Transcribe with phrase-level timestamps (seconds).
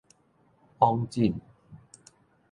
[0.79, 1.31] 往診